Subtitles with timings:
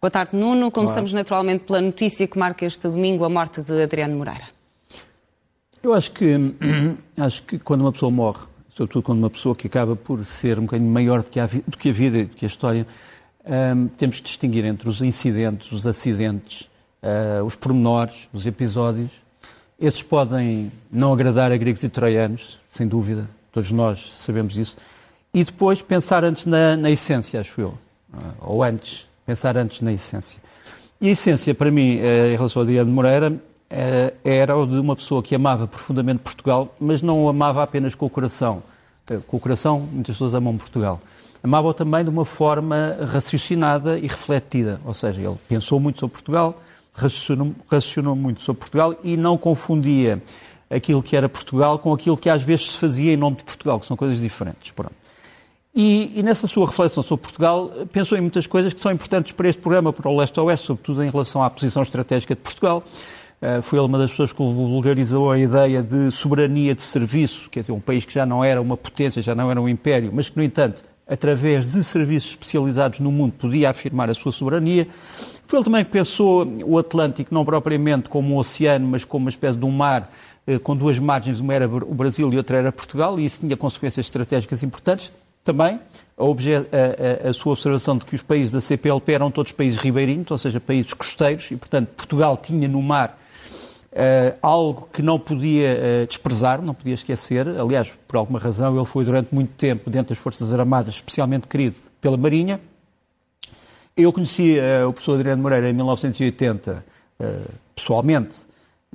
[0.00, 0.70] Boa tarde, Nuno.
[0.70, 1.20] Começamos Olá.
[1.20, 4.46] naturalmente pela notícia que marca este domingo a morte de Adriano Moreira.
[5.82, 6.54] Eu acho que,
[7.18, 10.62] acho que quando uma pessoa morre, sobretudo quando uma pessoa que acaba por ser um
[10.62, 12.86] bocadinho maior do que a, do que a vida e do que a história,
[13.44, 16.70] um, temos que distinguir entre os incidentes, os acidentes,
[17.02, 19.10] uh, os pormenores, os episódios.
[19.78, 24.78] Esses podem não agradar a gregos e troianos, sem dúvida, todos nós sabemos isso.
[25.34, 27.78] E depois pensar antes na, na essência, acho eu.
[28.14, 30.42] Uh, ou antes, pensar antes na essência.
[31.00, 34.76] E a essência, para mim, uh, em relação a Adriano Moreira, uh, era o de
[34.76, 38.62] uma pessoa que amava profundamente Portugal, mas não o amava apenas com o coração.
[39.26, 41.00] Com o coração, muitas pessoas amam Portugal
[41.42, 44.78] amava-o também de uma forma raciocinada e refletida.
[44.84, 46.62] Ou seja, ele pensou muito sobre Portugal,
[46.92, 50.22] raciocinou, raciocinou muito sobre Portugal e não confundia
[50.68, 53.80] aquilo que era Portugal com aquilo que às vezes se fazia em nome de Portugal,
[53.80, 54.70] que são coisas diferentes.
[54.70, 54.99] Pronto.
[55.74, 59.48] E, e, nessa sua reflexão sobre Portugal, pensou em muitas coisas que são importantes para
[59.48, 62.82] este programa, para o leste-oeste, sobretudo em relação à posição estratégica de Portugal.
[63.40, 67.60] Uh, foi ele uma das pessoas que vulgarizou a ideia de soberania de serviço, quer
[67.60, 70.28] dizer, um país que já não era uma potência, já não era um império, mas
[70.28, 74.86] que, no entanto, através de serviços especializados no mundo, podia afirmar a sua soberania.
[75.46, 79.30] Foi ele também que pensou o Atlântico não propriamente como um oceano, mas como uma
[79.30, 80.10] espécie de um mar
[80.46, 83.56] eh, com duas margens, uma era o Brasil e outra era Portugal, e isso tinha
[83.56, 85.12] consequências estratégicas importantes.
[85.42, 85.80] Também
[86.18, 90.30] a, a, a, sua observação de que os países da CPLP eram todos países ribeirinhos,
[90.30, 93.18] ou seja, países costeiros, e, portanto, Portugal tinha no mar
[93.90, 97.48] Uh, algo que não podia uh, desprezar, não podia esquecer.
[97.58, 101.74] Aliás, por alguma razão, ele foi durante muito tempo dentro das Forças Armadas, especialmente querido
[102.00, 102.60] pela Marinha.
[103.96, 106.84] Eu conheci uh, o professor Adriano Moreira em 1980,
[107.74, 108.36] pessoalmente,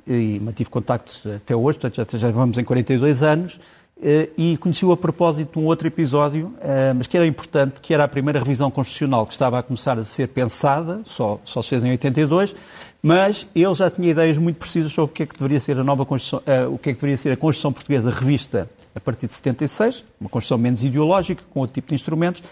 [0.06, 3.60] e mantive contactos até hoje, portanto já, já vamos em 42 anos.
[4.02, 7.94] Eh, e conheci-o a propósito de um outro episódio, eh, mas que era importante, que
[7.94, 11.70] era a primeira revisão constitucional que estava a começar a ser pensada, só, só se
[11.70, 12.54] fez em 82,
[13.02, 15.84] mas ele já tinha ideias muito precisas sobre o que é que deveria ser a
[15.84, 19.28] nova Constituição, uh, o que é que deveria ser a Constituição Portuguesa revista a partir
[19.28, 22.42] de 76, uma Constituição menos ideológica, com outro tipo de instrumentos,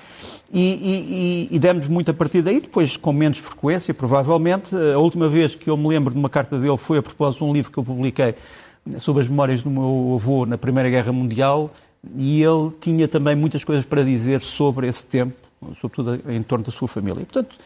[0.53, 4.75] e, e, e, e demos muito a partir daí, depois com menos frequência, provavelmente.
[4.77, 7.51] A última vez que eu me lembro de uma carta dele foi a propósito de
[7.51, 8.35] um livro que eu publiquei
[8.99, 11.71] sobre as memórias do meu avô na Primeira Guerra Mundial
[12.17, 15.35] e ele tinha também muitas coisas para dizer sobre esse tempo,
[15.81, 17.23] sobretudo em torno da sua família.
[17.23, 17.57] E, portanto,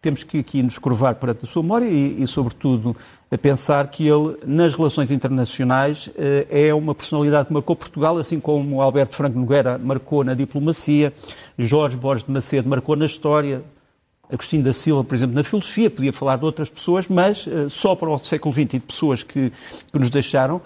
[0.00, 2.96] temos que aqui nos curvar perante a sua memória e, e, sobretudo,
[3.30, 8.38] a pensar que ele, nas relações internacionais, eh, é uma personalidade que marcou Portugal, assim
[8.38, 11.12] como Alberto Franco Nogueira marcou na diplomacia,
[11.58, 13.64] Jorge Borges de Macedo marcou na história,
[14.30, 17.94] Agostinho da Silva, por exemplo, na filosofia, podia falar de outras pessoas, mas uh, só
[17.94, 19.52] para o século XX e de pessoas que,
[19.92, 20.60] que nos deixaram,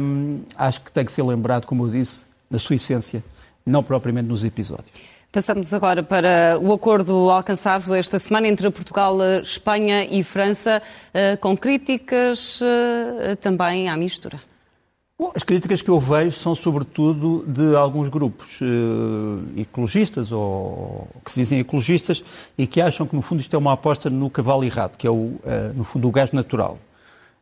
[0.00, 3.22] um, acho que tem que ser lembrado, como eu disse, na sua essência,
[3.66, 4.90] não propriamente nos episódios.
[5.32, 10.82] Passamos agora para o acordo alcançado esta semana entre Portugal, Espanha e França,
[11.14, 12.60] uh, com críticas
[13.40, 14.49] também à mistura.
[15.20, 21.30] Bom, as críticas que eu vejo são sobretudo de alguns grupos uh, ecologistas ou que
[21.30, 22.24] se dizem ecologistas
[22.56, 25.10] e que acham que no fundo isto é uma aposta no cavalo errado, que é
[25.10, 25.40] o, uh,
[25.76, 26.78] no fundo o gás natural.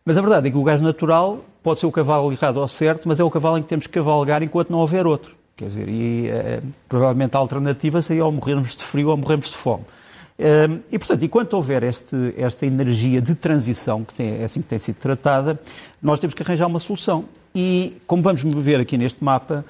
[0.05, 3.07] Mas a verdade é que o gás natural pode ser o cavalo errado ao certo,
[3.07, 5.37] mas é o cavalo em que temos que cavalgar enquanto não houver outro.
[5.55, 9.57] Quer dizer, e uh, provavelmente a alternativa seria ou morrermos de frio ou morrermos de
[9.57, 9.85] fome.
[10.39, 14.79] E, portanto, enquanto houver este, esta energia de transição, que tem, é assim que tem
[14.79, 15.59] sido tratada,
[16.01, 17.25] nós temos que arranjar uma solução.
[17.55, 19.65] E, como vamos ver aqui neste mapa,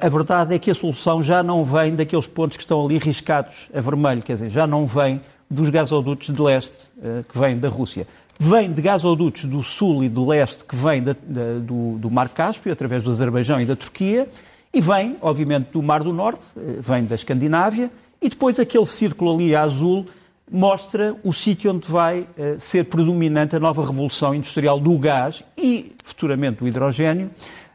[0.00, 3.68] a verdade é que a solução já não vem daqueles pontos que estão ali riscados
[3.72, 7.68] a vermelho, quer dizer, já não vem dos gasodutos de leste eh, que vêm da
[7.68, 8.06] Rússia.
[8.38, 12.28] Vem de gasodutos do sul e do leste que vêm da, da, do, do Mar
[12.28, 14.28] Cáspio, através do Azerbaijão e da Turquia,
[14.72, 17.90] e vem, obviamente, do Mar do Norte, eh, vem da Escandinávia,
[18.20, 20.06] e depois aquele círculo ali azul
[20.50, 22.26] mostra o sítio onde vai uh,
[22.58, 27.30] ser predominante a nova revolução industrial do gás e, futuramente, o hidrogênio,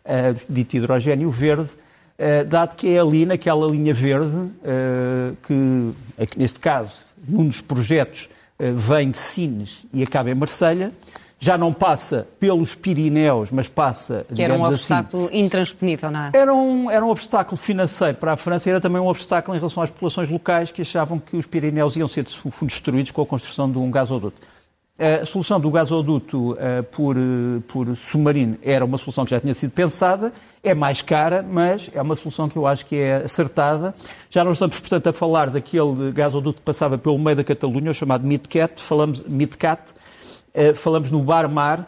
[0.05, 4.51] uh, dito hidrogênio verde, uh, dado que é ali naquela linha verde
[5.43, 10.91] que, neste caso, num dos projetos vem de Sines e acaba em Marselha,
[11.45, 16.19] já não passa pelos Pirineus, mas passa, que era um assim, obstáculo assim, intransponível, não
[16.21, 16.31] é?
[16.33, 19.59] Era um, era um obstáculo financeiro para a França e era também um obstáculo em
[19.59, 22.25] relação às populações locais que achavam que os Pirineus iam ser
[22.63, 24.41] destruídos com a construção de um gasoduto.
[24.97, 29.53] A solução do gasoduto uh, por, uh, por submarino era uma solução que já tinha
[29.53, 30.33] sido pensada,
[30.63, 33.93] é mais cara, mas é uma solução que eu acho que é acertada.
[34.31, 37.93] Já não estamos, portanto, a falar daquele gasoduto que passava pelo meio da Catalunha, o
[37.93, 39.95] chamado MidCat, falamos MidCat, eh,
[40.73, 41.87] falamos no Bar-Mar,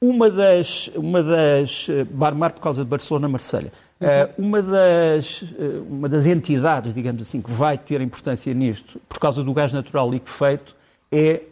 [0.00, 4.46] uma das, uma das eh, Bar-Mar por causa de Barcelona-Marselha, uhum.
[4.46, 5.44] uma, das,
[5.88, 10.10] uma das entidades, digamos assim, que vai ter importância nisto, por causa do gás natural
[10.10, 10.76] liquefeito,
[11.10, 11.42] é,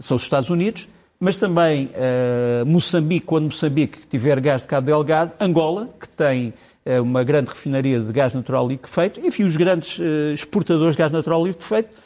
[0.00, 0.88] são os Estados Unidos,
[1.20, 6.54] mas também uh, Moçambique, quando Moçambique tiver gás de Cabo Delgado, Angola, que tem
[6.86, 11.12] uh, uma grande refinaria de gás natural liquefeito, enfim, os grandes uh, exportadores de gás
[11.12, 12.00] natural liquefeito, que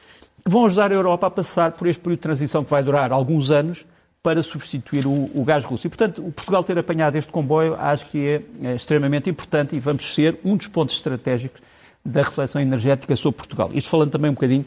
[0.46, 3.50] vão ajudar a Europa a passar por este período de transição que vai durar alguns
[3.50, 3.86] anos
[4.22, 5.86] para substituir o, o gás russo.
[5.86, 9.80] E, portanto, o Portugal ter apanhado este comboio acho que é, é extremamente importante e
[9.80, 11.60] vamos ser um dos pontos estratégicos
[12.04, 13.70] da reflexão energética sobre Portugal.
[13.72, 14.64] Isto falando também um bocadinho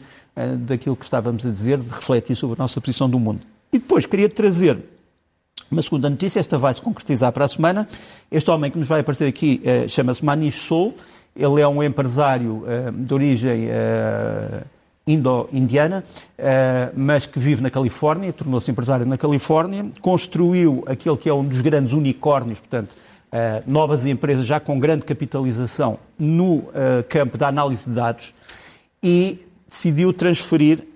[0.60, 3.44] daquilo que estávamos a dizer, de refletir sobre a nossa posição do mundo.
[3.72, 4.78] E depois queria trazer
[5.70, 7.86] uma segunda notícia, esta vai se concretizar para a semana.
[8.30, 10.94] Este homem que nos vai aparecer aqui uh, chama-se Manish Sol,
[11.36, 14.64] ele é um empresário uh, de origem uh,
[15.10, 16.04] indo-indiana,
[16.94, 21.60] mas que vive na Califórnia, tornou-se empresário na Califórnia, construiu aquele que é um dos
[21.60, 22.94] grandes unicórnios, portanto,
[23.66, 26.64] novas empresas já com grande capitalização no
[27.08, 28.34] campo da análise de dados
[29.02, 30.86] e decidiu transferir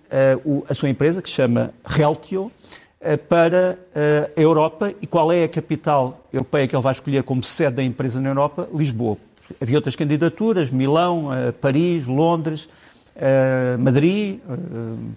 [0.69, 2.53] a sua empresa, que se chama Reltio,
[3.05, 4.94] eh, para eh, a Europa.
[5.03, 8.29] E qual é a capital europeia que ele vai escolher como sede da empresa na
[8.29, 8.69] Europa?
[8.73, 9.19] Lisboa.
[9.61, 12.69] Havia outras candidaturas, Milão, eh, Paris, Londres,
[13.79, 14.41] Madrid,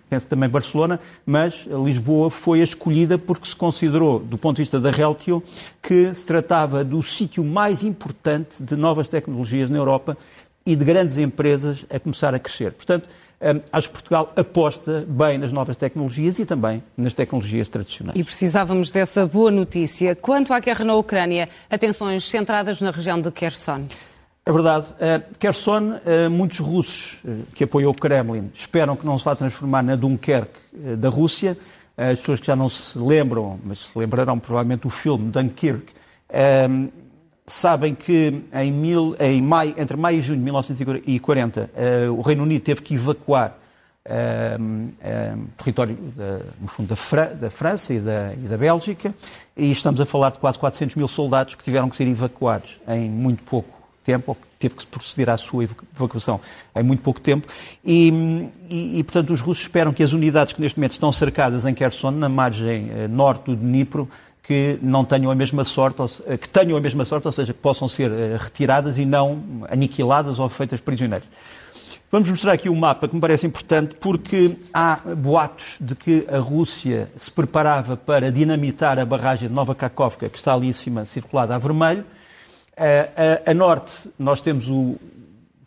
[0.09, 4.79] penso também Barcelona, mas Lisboa foi a escolhida porque se considerou, do ponto de vista
[4.79, 5.41] da Reltio,
[5.81, 10.17] que se tratava do sítio mais importante de novas tecnologias na Europa
[10.65, 12.71] e de grandes empresas a começar a crescer.
[12.71, 13.07] Portanto,
[13.71, 18.19] acho que Portugal aposta bem nas novas tecnologias e também nas tecnologias tradicionais.
[18.19, 20.15] E precisávamos dessa boa notícia.
[20.15, 23.85] Quanto à guerra na Ucrânia, atenções centradas na região de Kherson.
[24.45, 24.87] É verdade.
[25.39, 29.81] Kherson, uh, muitos russos uh, que apoiam o Kremlin esperam que não se vá transformar
[29.81, 30.59] na Dunkerque
[30.97, 31.57] da Rússia.
[31.97, 35.93] As pessoas que já não se lembram, mas se lembrarão provavelmente o filme Dunkirk,
[37.47, 42.21] sabem que em, mil, em maio, entre maio e junho de 1940 uh, eh, o
[42.21, 43.59] Reino Unido teve que evacuar
[45.57, 45.97] território,
[46.61, 49.15] no fundo, da, da França e da, e da, Bélgica,
[49.57, 53.09] e estamos a falar de quase 400 mil soldados que tiveram que ser evacuados em
[53.09, 53.74] muito pouco
[54.05, 56.39] tempo, ou teve que se proceder à sua evacuação
[56.75, 57.47] em muito pouco tempo,
[57.83, 61.65] e, e, e, portanto os russos esperam que as unidades que neste momento estão cercadas
[61.65, 64.09] em Kherson, na margem norte do Dnipro,
[64.47, 67.59] que não tenham a mesma sorte, eh, que tenham a mesma sorte, ou seja, que
[67.59, 71.27] possam ser eh, retiradas e não aniquiladas ou feitas prisioneiras.
[72.11, 76.37] Vamos mostrar aqui um mapa que me parece importante porque há boatos de que a
[76.37, 81.05] Rússia se preparava para dinamitar a barragem de Nova Kakovka, que está ali em cima,
[81.05, 82.05] circulada a vermelho.
[82.77, 84.97] A, a, a norte, nós temos o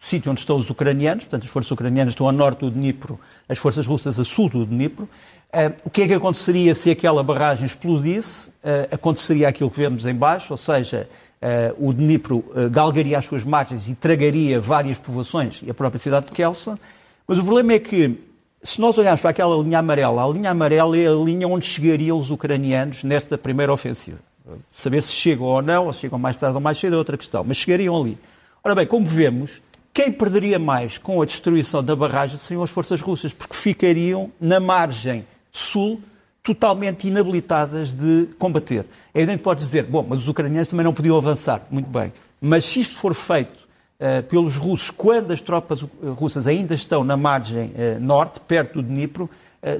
[0.00, 3.18] sítio onde estão os ucranianos, portanto, as forças ucranianas estão a norte do Dnipro,
[3.48, 5.08] as forças russas a sul do Dnipro.
[5.48, 8.48] Uh, o que é que aconteceria se aquela barragem explodisse?
[8.48, 11.08] Uh, aconteceria aquilo que vemos em baixo, ou seja,
[11.42, 16.26] uh, o Dnipro galgaria as suas margens e tragaria várias povoações e a própria cidade
[16.26, 16.78] de Kelsa.
[17.26, 18.18] Mas o problema é que,
[18.62, 22.18] se nós olharmos para aquela linha amarela, a linha amarela é a linha onde chegariam
[22.18, 24.27] os ucranianos nesta primeira ofensiva.
[24.72, 27.16] Saber se chegam ou não, ou se chegam mais tarde ou mais cedo é outra
[27.16, 28.18] questão, mas chegariam ali.
[28.62, 29.60] Ora bem, como vemos,
[29.92, 34.60] quem perderia mais com a destruição da barragem seriam as forças russas, porque ficariam na
[34.60, 36.00] margem sul
[36.42, 38.86] totalmente inabilitadas de combater.
[39.12, 41.66] É evidente que pode dizer, bom, mas os ucranianos também não podiam avançar.
[41.70, 42.12] Muito bem.
[42.40, 43.66] Mas se isto for feito
[43.98, 45.84] uh, pelos russos, quando as tropas
[46.16, 49.28] russas ainda estão na margem uh, norte, perto do Dnipro,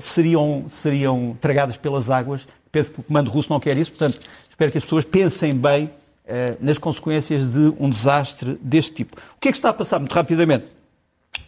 [0.00, 2.48] seriam, seriam tragadas pelas águas.
[2.78, 5.90] Penso que o comando russo não quer isso, portanto, espero que as pessoas pensem bem
[6.60, 9.16] nas consequências de um desastre deste tipo.
[9.36, 10.66] O que é que está a passar muito rapidamente?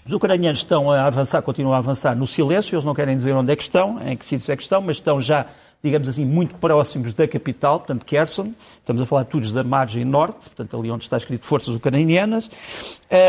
[0.05, 3.53] Os ucranianos estão a avançar, continuam a avançar no silêncio, eles não querem dizer onde
[3.53, 5.47] é que estão, em que sítios é que estão, mas estão já,
[5.81, 8.53] digamos assim, muito próximos da capital, portanto, Kherson.
[8.79, 12.51] Estamos a falar todos da margem norte, portanto, ali onde está escrito Forças Ucranianas.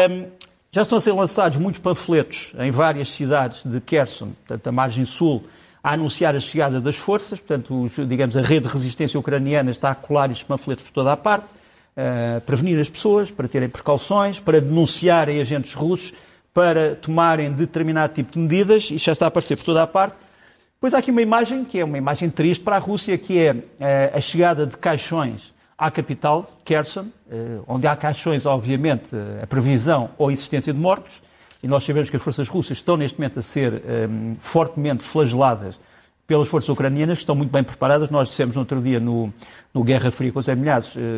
[0.09, 0.25] Um,
[0.71, 5.05] já estão a ser lançados muitos panfletos em várias cidades de Kherson, portanto, a margem
[5.05, 5.43] sul,
[5.83, 9.91] a anunciar a chegada das forças, portanto, os, digamos, a rede de resistência ucraniana está
[9.91, 11.53] a colar estes panfletos por toda a parte,
[11.97, 16.13] a prevenir as pessoas, para terem precauções, para denunciarem agentes russos,
[16.53, 20.17] para tomarem determinado tipo de medidas, e já está a aparecer por toda a parte.
[20.75, 23.55] Depois há aqui uma imagem, que é uma imagem triste para a Rússia, que é
[23.79, 29.47] eh, a chegada de caixões à capital, Kherson, eh, onde há caixões, obviamente, eh, a
[29.47, 31.21] previsão ou existência de mortos,
[31.63, 35.79] e nós sabemos que as forças russas estão neste momento a ser um, fortemente flageladas
[36.25, 38.09] pelas forças ucranianas, que estão muito bem preparadas.
[38.09, 39.33] Nós dissemos no outro dia no,
[39.73, 40.55] no Guerra Fria com os Zé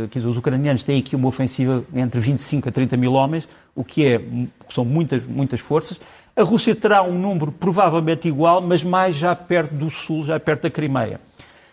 [0.09, 4.07] que os ucranianos têm aqui uma ofensiva entre 25 a 30 mil homens, o que
[4.07, 4.21] é,
[4.69, 6.01] são muitas, muitas forças.
[6.35, 10.63] A Rússia terá um número provavelmente igual, mas mais já perto do sul, já perto
[10.63, 11.21] da Crimeia.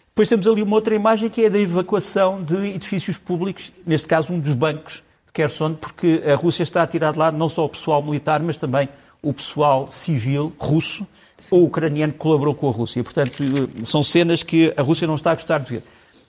[0.09, 4.35] Depois temos ali uma outra imagem que é da evacuação de edifícios públicos, neste caso
[4.35, 7.65] um dos bancos de Kherson, porque a Rússia está a tirar de lá não só
[7.65, 8.89] o pessoal militar, mas também
[9.23, 11.07] o pessoal civil russo
[11.51, 13.03] ou ucraniano que colaborou com a Rússia.
[13.03, 13.43] Portanto,
[13.85, 15.83] são cenas que a Rússia não está a gostar de ver.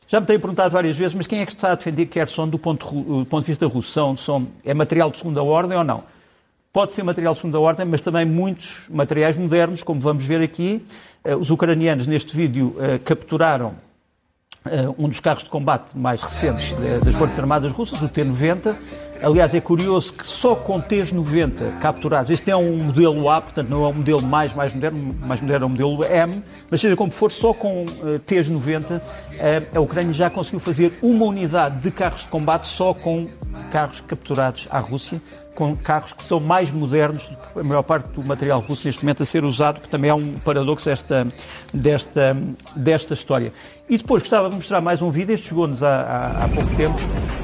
[0.08, 2.60] Já me têm perguntado várias vezes, mas quem é que está a defender Kherson do
[2.60, 3.91] ponto, do ponto de vista russo?
[3.91, 6.03] São, são, é material de segunda ordem ou não?
[6.74, 10.86] Pode ser material de segunda ordem, mas também muitos materiais modernos, como vamos ver aqui.
[11.24, 13.75] Eh, os ucranianos, neste vídeo, eh, capturaram
[14.98, 18.75] um dos carros de combate mais recentes das Forças Armadas Russas, o T-90.
[19.22, 23.84] Aliás, é curioso que só com T-90 capturados, este é um modelo A, portanto não
[23.84, 27.12] é um modelo mais, mais moderno, mais moderno é um modelo M, mas seja como
[27.12, 29.01] for, só com uh, T-90 uh,
[29.77, 33.27] a Ucrânia já conseguiu fazer uma unidade de carros de combate só com
[33.72, 35.22] carros capturados à Rússia,
[35.55, 39.03] com carros que são mais modernos do que a maior parte do material russo neste
[39.03, 41.27] momento a ser usado, que também é um paradoxo desta,
[41.74, 42.38] desta,
[42.75, 43.51] desta história.
[43.89, 46.98] E depois gostava de mostrar mais um vídeo, este chegou-nos há, há, pouco tempo,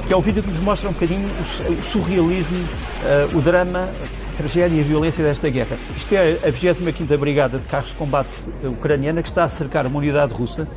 [0.07, 3.89] que é o vídeo que nos mostra um bocadinho o, surrealismo, uh, o drama,
[4.31, 5.77] a tragédia e a violência desta guerra.
[5.95, 8.29] Isto é a 25ª Brigada de Carros de Combate
[8.63, 10.67] Ucraniana que está a cercar uma unidade russa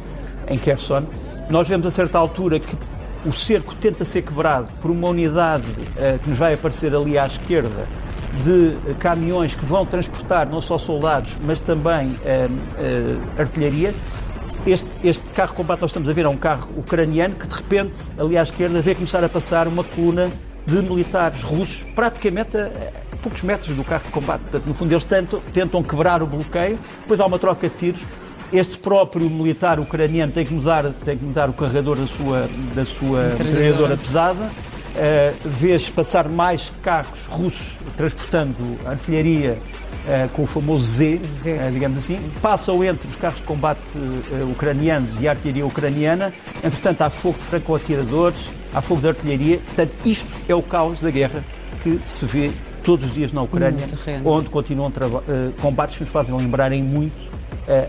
[0.48, 1.04] em Kherson.
[1.48, 2.76] Nós vemos a certa altura que
[3.24, 7.26] o cerco tenta ser quebrado por uma unidade uh, que nos vai aparecer ali à
[7.26, 7.86] esquerda
[8.42, 13.94] de uh, caminhões que vão transportar não só soldados, mas também uh, artilharia.
[14.66, 17.54] Este, este carro de combate nós estamos a ver é um carro ucraniano que de
[17.54, 20.30] repente, ali à esquerda, vê começar a passar uma coluna
[20.66, 22.66] de militares russos praticamente a,
[23.12, 24.42] a poucos metros do carro de combate.
[24.42, 28.00] Portanto, no fundo, eles tentam, tentam quebrar o bloqueio, depois há uma troca de tiros
[28.52, 32.84] este próprio militar ucraniano tem que mudar, tem que mudar o carregador da sua, da
[32.84, 34.50] sua metralhadora pesada.
[34.90, 39.62] Uh, vês passar mais carros russos transportando artilharia
[40.04, 41.52] uh, com o famoso Z, Z.
[41.52, 42.16] Uh, digamos assim.
[42.16, 42.32] Sim.
[42.42, 43.80] Passam entre os carros de combate
[44.50, 46.34] ucranianos e a artilharia ucraniana.
[46.56, 49.58] Entretanto, há fogo de franco-atiradores, há fogo de artilharia.
[49.58, 51.44] Portanto, isto é o caos da guerra
[51.80, 52.52] que se vê
[52.82, 53.86] todos os dias na Ucrânia,
[54.24, 54.92] onde continuam
[55.60, 57.39] combates que nos fazem lembrarem muito eh,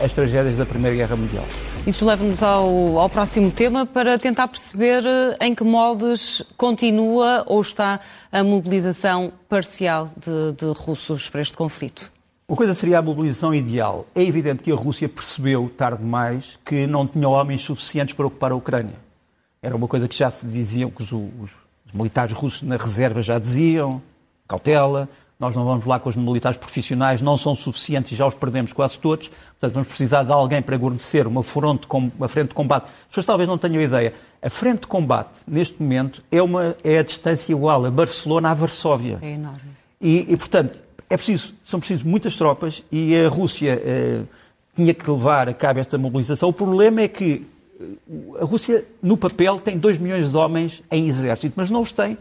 [0.03, 1.45] as tragédias da Primeira Guerra Mundial.
[1.85, 7.61] Isso leva-nos ao, ao, próximo tema para tentar perceber eh, em que moldes continua ou
[7.61, 7.99] está
[8.31, 12.11] a mobilização parcial de, de russos para este conflito.
[12.47, 14.05] Uma coisa seria a mobilização ideal.
[14.13, 18.51] É evidente que a Rússia percebeu, tarde demais, que não tinha homens suficientes para ocupar
[18.51, 18.95] a Ucrânia.
[19.61, 23.21] Era uma coisa que já se diziam, que os, os, os militares russos na reserva
[23.21, 24.01] já diziam,
[24.47, 25.07] cautela,
[25.41, 28.71] nós não vamos lá com os militares profissionais, não são suficientes e já os perdemos
[28.71, 29.27] quase todos.
[29.27, 32.83] Portanto, vamos precisar de alguém para guarnecer uma, frente, uma frente de combate.
[32.83, 34.13] As pessoas talvez não tenham ideia.
[34.39, 38.53] A frente de combate, neste momento, é, uma, é a distância igual a Barcelona a
[38.53, 39.17] Varsóvia.
[39.19, 39.61] É enorme.
[39.99, 44.21] E, e portanto, é preciso, são precisas muitas tropas e a Rússia eh,
[44.75, 46.49] tinha que levar a cabo esta mobilização.
[46.49, 47.47] O problema é que
[47.79, 47.85] eh,
[48.39, 52.15] a Rússia, no papel, tem 2 milhões de homens em exército, mas não os tem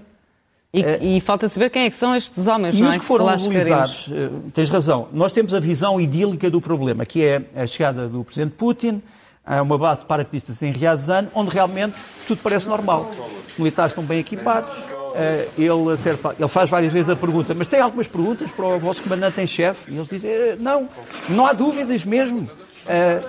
[0.73, 2.99] e, é, e, falta saber quem é que são estes homens, e não os é?
[3.01, 7.43] que foram mobilizados, eh, tens razão, nós temos a visão idílica do problema, que é
[7.57, 9.03] a chegada do Presidente Putin
[9.45, 11.97] a uma base de paraquedistas em Ryazan, onde realmente
[12.29, 13.11] tudo parece normal.
[13.49, 14.79] Os militares estão bem equipados,
[15.17, 18.79] eh, ele, acerta, ele faz várias vezes a pergunta, mas tem algumas perguntas para o
[18.79, 19.91] vosso comandante em chefe?
[19.91, 20.89] E eles dizem, eh, não,
[21.29, 22.49] não há dúvidas mesmo.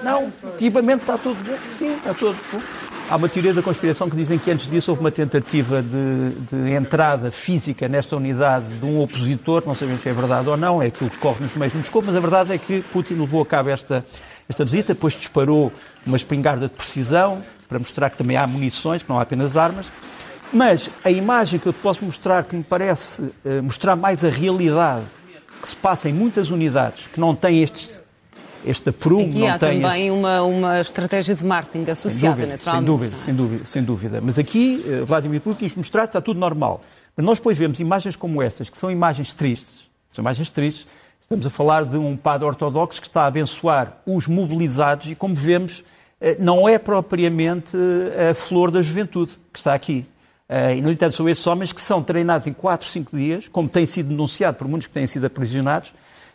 [0.03, 1.57] Não, o equipamento está todo bom.
[1.71, 2.59] Sim, está todo bom.
[3.11, 6.71] Há uma teoria da conspiração que dizem que antes disso houve uma tentativa de, de,
[6.71, 10.85] entrada física nesta unidade de um opositor, não sabemos se é verdade ou não, é
[10.85, 13.45] aquilo que corre nos meios de Moscou, mas a verdade é que Putin levou a
[13.45, 14.05] cabo esta,
[14.47, 15.73] esta visita, depois disparou
[16.07, 19.87] uma espingarda de precisão para mostrar que também há munições, que não há apenas armas.
[20.53, 24.29] Mas a imagem que eu te posso mostrar, que me parece uh, mostrar mais a
[24.29, 25.03] realidade
[25.61, 28.00] que se passa em muitas unidades que não têm estes
[28.65, 30.11] este prumo Aqui não há tem também este...
[30.11, 32.85] uma, uma estratégia de marketing associada, sem dúvida, naturalmente.
[32.85, 34.21] Sem dúvida, sem dúvida, sem dúvida.
[34.21, 36.81] Mas aqui, uh, Vladimir Putin quis mostrar que está tudo normal.
[37.15, 40.87] Mas nós depois vemos imagens como estas, que são imagens tristes, são imagens tristes.
[41.21, 45.33] Estamos a falar de um padre ortodoxo que está a abençoar os mobilizados e, como
[45.33, 50.05] vemos, uh, não é propriamente uh, a flor da juventude que está aqui.
[50.75, 53.85] e, no entanto, são esses homens que são treinados em 4, 5 dias, como tem
[53.85, 55.93] sido denunciado por muitos que têm sido aprisionados,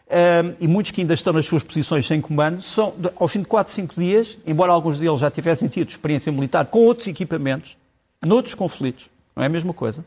[0.09, 3.47] um, e muitos que ainda estão nas suas posições sem comando, são, ao fim de
[3.47, 7.77] 4, 5 dias, embora alguns deles já tivessem tido experiência militar com outros equipamentos,
[8.25, 10.05] noutros conflitos, não é a mesma coisa,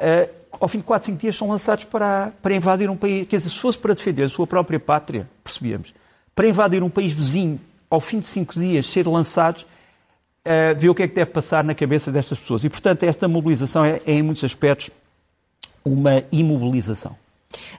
[0.00, 3.28] uh, ao fim de 4, 5 dias são lançados para, para invadir um país.
[3.28, 5.94] Quer dizer, se fosse para defender a sua própria pátria, percebíamos,
[6.34, 10.94] para invadir um país vizinho, ao fim de 5 dias, ser lançados, uh, vê o
[10.94, 12.64] que é que deve passar na cabeça destas pessoas.
[12.64, 14.90] E, portanto, esta mobilização é, é em muitos aspectos,
[15.84, 17.16] uma imobilização.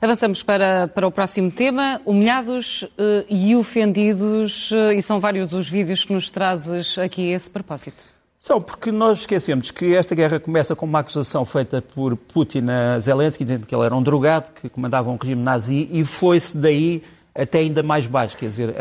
[0.02, 5.70] Avançamos para, para o próximo tema, humilhados uh, e ofendidos, uh, e são vários os
[5.70, 8.04] vídeos que nos trazes aqui a esse propósito.
[8.40, 13.00] São, porque nós esquecemos que esta guerra começa com uma acusação feita por Putin a
[13.00, 17.04] Zelensky, dizendo que ele era um drogado, que comandava um regime nazi, e foi-se daí
[17.36, 18.38] até ainda mais baixo.
[18.38, 18.76] Quer dizer,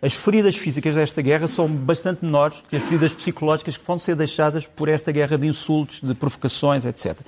[0.00, 4.16] as feridas físicas desta guerra são bastante menores que as feridas psicológicas que vão ser
[4.16, 7.18] deixadas por esta guerra de insultos, de provocações, etc.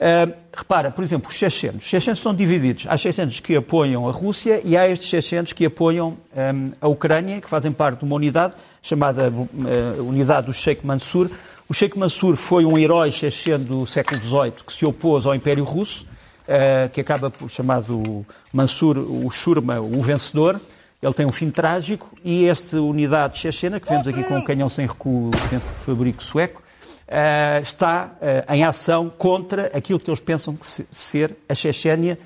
[0.00, 1.84] Uh, repara, por exemplo, os chechenos.
[1.84, 2.86] Os chechenos estão divididos.
[2.88, 7.38] Há chechenos que apoiam a Rússia e há estes chechenos que apoiam um, a Ucrânia,
[7.38, 11.30] que fazem parte de uma unidade chamada uh, Unidade do Sheikh Mansur.
[11.68, 15.64] O Sheikh Mansur foi um herói checheno do século XVIII que se opôs ao Império
[15.64, 16.06] Russo,
[16.44, 20.58] uh, que acaba por chamado Mansur, o Shurma, o vencedor.
[21.02, 24.68] Ele tem um fim trágico e esta unidade chechena, que vemos aqui com um canhão
[24.70, 26.62] sem recuo, penso de fabrico sueco,
[27.10, 32.18] uh, está uh, em ação contra aquilo que eles pensam se, ser a Chechênia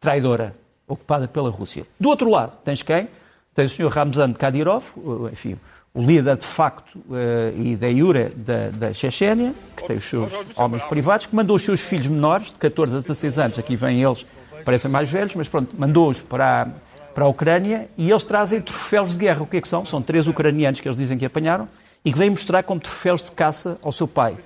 [0.00, 0.54] traidora,
[0.88, 1.84] ocupada pela Rússia.
[2.00, 3.08] Do outro lado, tens quem?
[3.54, 3.88] Tens o Sr.
[3.88, 4.84] Ramzan Kadyrov,
[5.30, 5.56] enfim,
[5.92, 10.32] o líder de facto uh, e da iure da, da Chechênia, que tem os seus
[10.56, 14.02] homens privados, que mandou os seus filhos menores, de 14 a 16 anos, aqui vêm
[14.02, 14.26] eles,
[14.64, 16.68] parecem mais velhos, mas pronto, mandou-os para,
[17.14, 19.42] para a Ucrânia e eles trazem troféus de guerra.
[19.42, 19.84] O que é que são?
[19.84, 21.68] São três ucranianos que eles dizem que apanharam
[22.04, 24.36] e que vem mostrar como troféus de caça ao seu pai.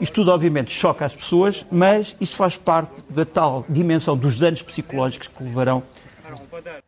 [0.00, 4.62] Isto tudo, obviamente, choca as pessoas, mas isto faz parte da tal dimensão dos danos
[4.62, 5.82] psicológicos que levarão,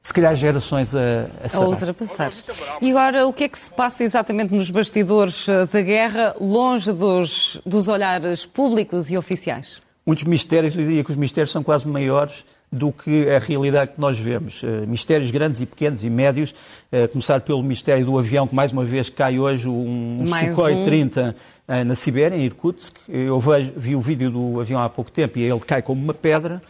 [0.03, 2.33] se calhar, gerações a, a, a ultrapassar.
[2.81, 6.91] E agora, o que é que se passa exatamente nos bastidores eh, da guerra, longe
[6.93, 9.81] dos, dos olhares públicos e oficiais?
[10.07, 14.01] Muitos mistérios, eu diria que os mistérios são quase maiores do que a realidade que
[14.01, 14.63] nós vemos.
[14.63, 16.55] Uh, mistérios grandes e pequenos e médios,
[16.93, 20.75] uh, começar pelo mistério do avião, que mais uma vez cai hoje um, um Sukhoi
[20.75, 20.85] um.
[20.85, 21.37] 30
[21.69, 22.97] uh, na Sibéria, em Irkutsk.
[23.09, 26.15] Eu vejo, vi o vídeo do avião há pouco tempo e ele cai como uma
[26.15, 26.61] pedra.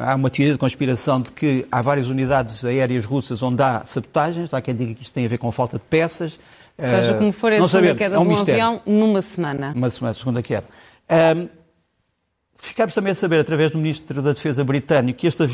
[0.00, 4.52] há uma teoria de conspiração de que há várias unidades aéreas russas onde há sabotagens.
[4.52, 6.38] Há quem diga que isto tem a ver com falta de peças.
[6.78, 8.64] Seja como for, a segunda queda é um de um mistério.
[8.64, 9.72] avião numa semana.
[9.74, 10.64] Uma semana, segunda queda.
[12.64, 15.44] Ficámos também a saber, através do Ministro da Defesa britânico, que, este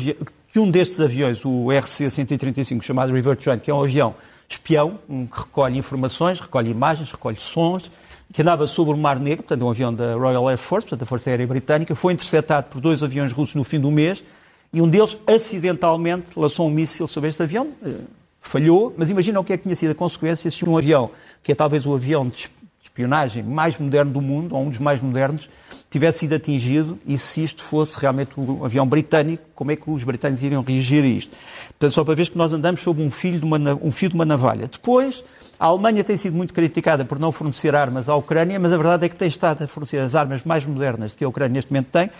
[0.53, 4.13] que um destes aviões, o RC-135, chamado River Trent, que é um avião
[4.47, 7.91] espião, um que recolhe informações, recolhe imagens, recolhe sons,
[8.31, 11.05] que andava sobre o Mar Negro, portanto, um avião da Royal Air Force, portanto, da
[11.07, 14.23] Força Aérea Britânica, foi interceptado por dois aviões russos no fim do mês
[14.71, 17.73] e um deles, acidentalmente, lançou um míssil sobre este avião.
[17.83, 18.01] Eh,
[18.39, 21.09] falhou, mas imagina o que é que tinha sido a consequência se um avião,
[21.41, 25.01] que é talvez o avião de espionagem mais moderno do mundo, ou um dos mais
[25.01, 25.49] modernos,
[25.89, 30.03] tivesse sido atingido e se isto fosse realmente um avião britânico, como é que os
[30.03, 31.35] britânicos iriam reagir a isto?
[31.69, 34.15] Portanto, só para ver que nós andamos sob um fio de uma, um fio de
[34.15, 34.67] uma navalha.
[34.67, 35.23] Depois,
[35.59, 39.05] a Alemanha tem sido muito criticada por não fornecer armas à Ucrânia, mas a verdade
[39.05, 41.87] é que tem estado a fornecer as armas mais modernas que a Ucrânia neste momento
[41.87, 42.11] tem.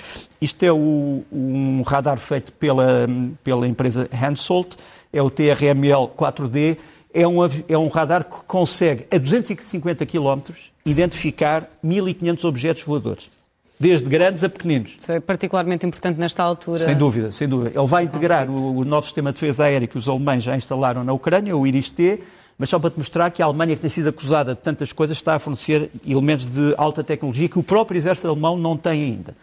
[0.41, 3.08] Isto é o, um radar feito pela,
[3.43, 4.77] pela empresa Hensoldt,
[5.13, 6.77] é o TRML 4D,
[7.13, 10.39] é um, é um radar que consegue, a 250 km,
[10.86, 13.38] identificar 1.500 objetos voadores
[13.80, 14.98] desde grandes a pequeninos.
[15.00, 16.80] Isso é particularmente importante nesta altura.
[16.80, 17.80] Sem dúvida, sem dúvida.
[17.80, 21.04] Ele vai integrar o, o novo sistema de defesa aérea que os alemães já instalaram
[21.04, 22.22] na Ucrânia, o IRIS-T,
[22.58, 25.15] mas só para te mostrar que a Alemanha, que tem sido acusada de tantas coisas,
[25.15, 29.34] está a fornecer elementos de alta tecnologia que o próprio exército alemão não tem ainda.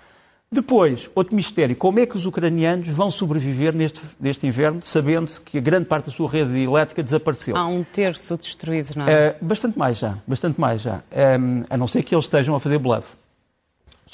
[0.52, 5.58] Depois, outro mistério, como é que os ucranianos vão sobreviver neste, neste inverno, sabendo-se que
[5.58, 7.56] a grande parte da sua rede elétrica desapareceu?
[7.56, 9.30] Há um terço destruído, não é?
[9.30, 11.00] Uh, bastante mais já, bastante mais já.
[11.40, 13.16] Um, a não ser que eles estejam a fazer bluff.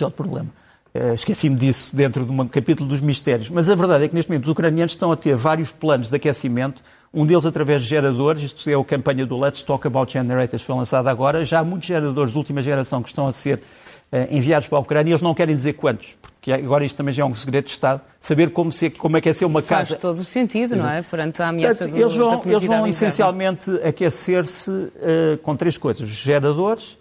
[0.03, 0.49] Isso é outro problema.
[0.95, 3.49] Uh, Esqueci-me disso dentro de um capítulo dos mistérios.
[3.49, 6.17] Mas a verdade é que neste momento os ucranianos estão a ter vários planos de
[6.17, 6.83] aquecimento,
[7.15, 10.75] um deles através de geradores, isto é a campanha do Let's Talk About Generators, foi
[10.75, 11.45] lançada agora.
[11.45, 14.81] Já há muitos geradores de última geração que estão a ser uh, enviados para a
[14.81, 17.65] Ucrânia e eles não querem dizer quantos, porque agora isto também já é um segredo
[17.65, 19.89] de Estado, saber como, se, como que ser uma Faz casa.
[19.91, 21.01] Faz todo o sentido, não é?
[21.03, 26.07] Perante a ameaça Portanto, do, eles vão, eles vão essencialmente aquecer-se uh, com três coisas:
[26.09, 26.99] geradores.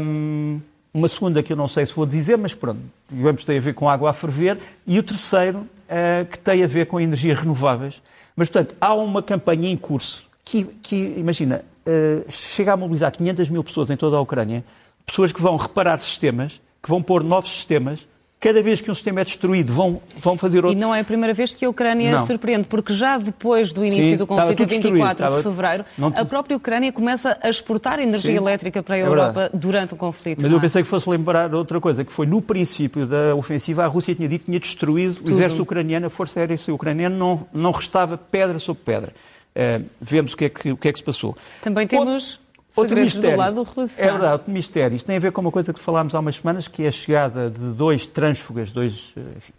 [0.00, 0.60] Um,
[0.96, 2.80] uma segunda que eu não sei se vou dizer, mas pronto,
[3.10, 4.58] vamos ter a ver com água a ferver.
[4.86, 8.02] E o terceiro, uh, que tem a ver com energias renováveis.
[8.34, 13.50] Mas, portanto, há uma campanha em curso que, que imagina, uh, chega a mobilizar 500
[13.50, 14.64] mil pessoas em toda a Ucrânia,
[15.04, 18.08] pessoas que vão reparar sistemas, que vão pôr novos sistemas,
[18.46, 20.70] cada vez que um sistema é destruído, vão, vão fazer outro.
[20.70, 22.26] E não é a primeira vez que a Ucrânia não.
[22.26, 26.56] surpreende, porque já depois do início Sim, do conflito, em 24 de fevereiro, a própria
[26.56, 30.42] Ucrânia começa a exportar energia Sim, elétrica para a é Europa é durante o conflito.
[30.42, 30.60] Mas eu é?
[30.60, 34.28] pensei que fosse lembrar outra coisa, que foi no princípio da ofensiva, a Rússia tinha
[34.28, 35.28] dito que tinha destruído Tudo.
[35.28, 39.12] o exército ucraniano, a força aérea ucraniana, não, não restava pedra sobre pedra.
[39.56, 41.36] Uh, vemos o que, é que, o que é que se passou.
[41.62, 42.38] Também temos...
[42.76, 43.30] Outro mistério.
[43.30, 43.94] do lado russo.
[43.98, 44.94] É verdade, outro mistério.
[44.94, 46.92] Isto tem a ver com uma coisa que falámos há umas semanas, que é a
[46.92, 49.52] chegada de dois trânsfugas, dois eh, enfim,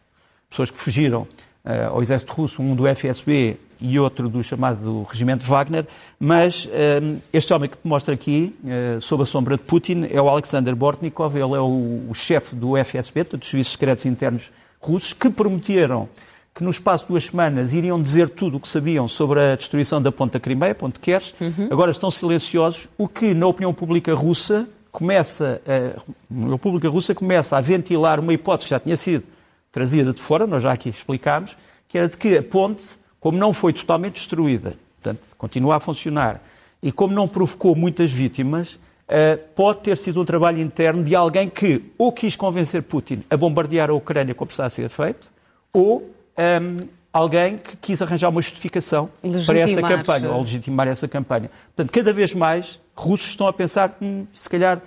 [0.49, 5.45] pessoas que fugiram uh, ao exército russo, um do FSB e outro do chamado Regimento
[5.45, 5.85] Wagner,
[6.19, 10.21] mas uh, este homem que te mostra aqui, uh, sob a sombra de Putin, é
[10.21, 15.13] o Alexander Bortnikov, ele é o, o chefe do FSB, dos Serviços Secretos Internos Russos,
[15.13, 16.09] que prometeram
[16.57, 20.01] que no espaço de duas semanas iriam dizer tudo o que sabiam sobre a destruição
[20.01, 21.67] da ponta Crimeia, ponte Kers, uhum.
[21.69, 26.01] agora estão silenciosos, o que na opinião pública russa começa, a, a
[26.33, 29.25] opinião pública russa começa a ventilar uma hipótese que já tinha sido
[29.71, 31.55] trazida de fora, nós já aqui explicámos,
[31.87, 32.83] que era de que a ponte,
[33.19, 36.41] como não foi totalmente destruída, portanto, continua a funcionar,
[36.81, 41.47] e como não provocou muitas vítimas, Uh, pode ter sido um trabalho interno de alguém
[41.47, 45.31] que ou quis convencer Putin a bombardear a Ucrânia como está a ser feito,
[45.71, 49.09] ou um, alguém que quis arranjar uma justificação
[49.45, 51.49] para essa campanha, ou legitimar essa campanha.
[51.75, 54.81] Portanto, cada vez mais russos estão a pensar, hum, se calhar,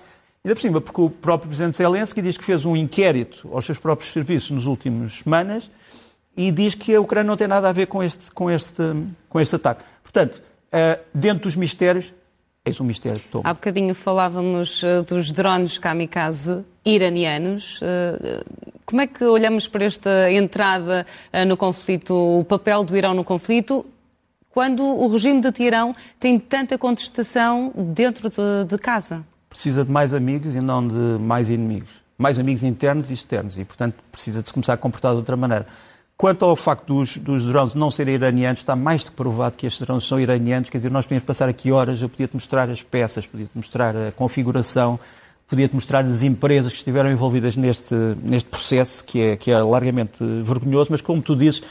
[0.44, 3.78] ainda por cima, porque o próprio Presidente Zelensky diz que fez um inquérito aos seus
[3.78, 5.70] próprios serviços nos últimos semanas
[6.36, 8.82] e diz que a Ucrânia não tem nada a ver com este, com este,
[9.28, 9.84] com este ataque.
[10.02, 12.12] Portanto, uh, dentro dos mistérios,
[12.62, 13.22] Eis um mistério.
[13.42, 17.80] Há bocadinho falávamos uh, dos drones kamikaze iranianos.
[17.80, 18.44] Uh,
[18.84, 23.24] como é que olhamos para esta entrada uh, no conflito, o papel do Irão no
[23.24, 23.86] conflito,
[24.50, 29.24] quando o regime de Teherão tem tanta contestação dentro de, de casa?
[29.48, 32.02] Precisa de mais amigos e não de mais inimigos.
[32.18, 35.34] Mais amigos internos e externos e, portanto, precisa de se começar a comportar de outra
[35.34, 35.66] maneira.
[36.20, 39.80] Quanto ao facto dos, dos drones não serem iranianos, está mais que provado que estes
[39.80, 40.68] drones são iranianos.
[40.68, 44.12] Quer dizer, nós podíamos passar aqui horas, eu podia-te mostrar as peças, podia-te mostrar a
[44.12, 45.00] configuração,
[45.48, 50.22] podia-te mostrar as empresas que estiveram envolvidas neste, neste processo, que é, que é largamente
[50.44, 51.62] vergonhoso, mas como tu dizes,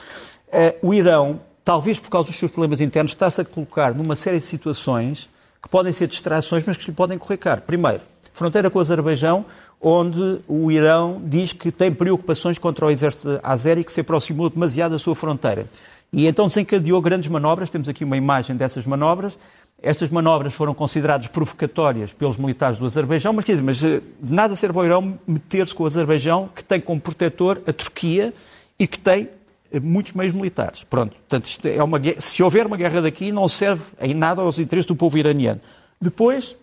[0.51, 4.39] eh, o Irão, talvez por causa dos seus problemas internos, está-se a colocar numa série
[4.39, 5.29] de situações
[5.62, 7.62] que podem ser distrações, mas que lhe podem correr caro.
[7.62, 8.01] Primeiro,
[8.34, 9.46] fronteira com o Azerbaijão,
[9.82, 14.92] onde o Irão diz que tem preocupações contra o exército azeri que se aproximou demasiado
[14.92, 15.65] da sua fronteira.
[16.12, 19.38] E então desencadeou grandes manobras, temos aqui uma imagem dessas manobras.
[19.82, 24.56] Estas manobras foram consideradas provocatórias pelos militares do Azerbaijão, mas, quer dizer, mas eh, nada
[24.56, 28.34] serve ao Irão meter-se com o Azerbaijão, que tem como protetor a Turquia
[28.78, 29.30] e que tem
[29.72, 30.84] eh, muitos meios militares.
[30.84, 34.88] Pronto, portanto, é uma, se houver uma guerra daqui, não serve em nada aos interesses
[34.88, 35.62] do povo iraniano.
[36.02, 36.58] Depois,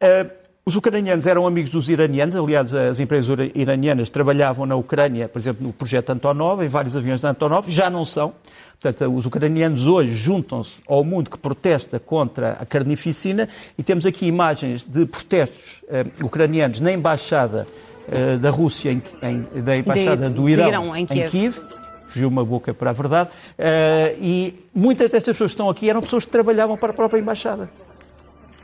[0.00, 0.26] eh,
[0.68, 5.64] os ucranianos eram amigos dos iranianos, aliás, as empresas iranianas trabalhavam na Ucrânia, por exemplo,
[5.64, 8.34] no projeto Antonov, em vários aviões da Antonov, já não são.
[8.80, 13.48] Portanto, os ucranianos hoje juntam-se ao mundo que protesta contra a carnificina
[13.78, 17.64] e temos aqui imagens de protestos eh, ucranianos na embaixada
[18.10, 21.26] eh, da Rússia, em, em, da embaixada de, do Irão, Irão em, Kiev.
[21.26, 21.60] em Kiev.
[22.06, 23.30] Fugiu uma boca para a verdade.
[23.56, 27.20] Eh, e muitas destas pessoas que estão aqui eram pessoas que trabalhavam para a própria
[27.20, 27.70] embaixada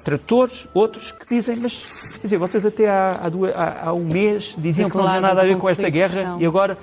[0.02, 1.84] tratores, outros que dizem, mas
[2.14, 5.20] quer dizer, vocês até há, há, duas, há, há um mês diziam que não tinha
[5.20, 6.76] nada a ver com esta guerra e agora.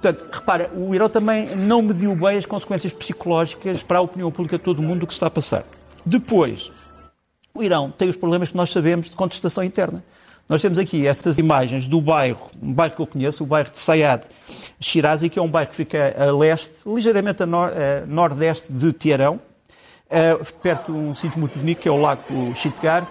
[0.00, 4.56] Portanto, repara, o Irão também não mediu bem as consequências psicológicas para a opinião pública
[4.56, 5.62] de todo o mundo do que se está a passar.
[6.06, 6.72] Depois,
[7.52, 10.02] o Irão tem os problemas que nós sabemos de contestação interna.
[10.48, 13.78] Nós temos aqui estas imagens do bairro, um bairro que eu conheço, o bairro de
[13.78, 14.24] Sayad
[14.80, 18.92] Shirazi, que é um bairro que fica a leste, ligeiramente a, nor a nordeste de
[18.92, 19.38] Teherão,
[20.62, 22.22] perto de um sítio muito bonito, que é o Lago
[22.54, 23.06] Chitgar.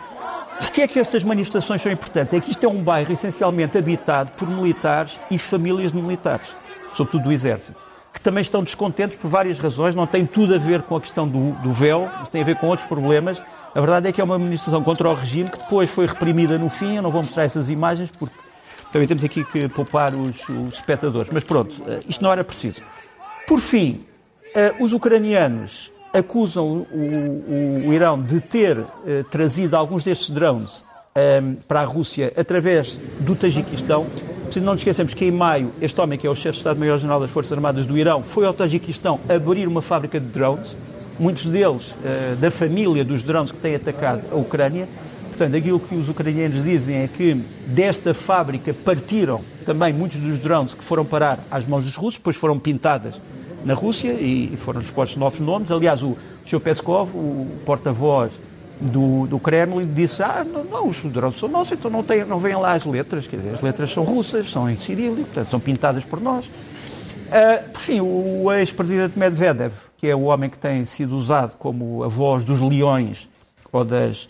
[0.60, 2.34] Porquê é que estas manifestações são importantes?
[2.34, 6.48] É que isto é um bairro essencialmente habitado por militares e famílias de militares,
[6.94, 7.80] sobretudo do Exército,
[8.14, 11.26] que também estão descontentes por várias razões, não tem tudo a ver com a questão
[11.26, 13.42] do, do véu, mas tem a ver com outros problemas.
[13.74, 16.70] A verdade é que é uma manifestação contra o regime que depois foi reprimida no
[16.70, 16.98] fim.
[16.98, 18.36] Eu não vou mostrar essas imagens porque
[18.92, 21.32] também temos aqui que poupar os, os espectadores.
[21.32, 22.82] Mas pronto, eh, isto não era preciso.
[23.48, 24.06] Por fim,
[24.56, 30.86] eh, os ucranianos acusam o, o, o Irão de ter eh, trazido alguns destes drones
[31.16, 34.08] eh, para a Rússia através do Tajiquistão.
[34.50, 37.20] Se não nos esquecemos que em maio este homem, que é o chefe de Estado-Maior-General
[37.20, 40.78] das Forças Armadas do Irão, foi ao Tajiquistão abrir uma fábrica de drones,
[41.20, 44.88] muitos deles eh, da família dos drones que têm atacado a Ucrânia.
[45.28, 47.34] Portanto, aquilo que os ucranianos dizem é que
[47.68, 52.36] desta fábrica partiram também muitos dos drones que foram parar às mãos dos russos, depois
[52.36, 53.22] foram pintadas
[53.64, 55.72] na Rússia e foram expostos novos nomes.
[55.72, 56.60] Aliás, o Sr.
[56.60, 58.40] Peskov, o porta-voz
[58.80, 62.40] do, do Kremlin, disse: Ah, não, não os drones são nossos, então não, tem, não
[62.40, 63.28] vêm lá as letras.
[63.28, 66.46] Quer dizer, as letras são russas, são em cirílico, portanto, são pintadas por nós.
[66.46, 72.04] Uh, por fim, o ex-presidente Medvedev, que é o homem que tem sido usado como
[72.04, 73.30] a voz dos leões
[73.72, 74.28] ou das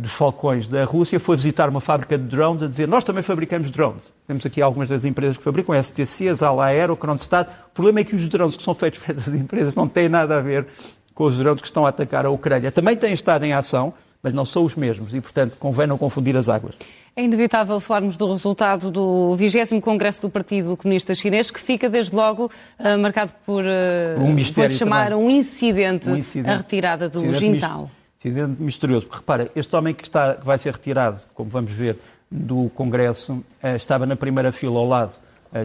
[0.00, 3.70] dos falcões da Rússia, foi visitar uma fábrica de drones a dizer nós também fabricamos
[3.70, 4.12] drones.
[4.26, 7.50] Temos aqui algumas das empresas que fabricam, STC, Zala Aero, Kronstadt.
[7.70, 10.38] O problema é que os drones que são feitos por essas empresas não têm nada
[10.38, 10.66] a ver
[11.14, 12.72] com os drones que estão a atacar a Ucrânia.
[12.72, 13.92] Também têm estado em ação,
[14.22, 16.74] mas não são os mesmos e, portanto, convém não confundir as águas.
[17.14, 22.16] É inevitável falarmos do resultado do 20 Congresso do Partido Comunista Chinês, que fica, desde
[22.16, 27.34] logo, uh, marcado por, uh, um mistério chamar um incidente, um incidente, a retirada do
[27.34, 27.90] Jintao
[28.28, 29.06] incidente misterioso.
[29.06, 31.98] Porque repara, este homem que, está, que vai ser retirado, como vamos ver,
[32.30, 35.12] do Congresso, eh, estava na primeira fila ao lado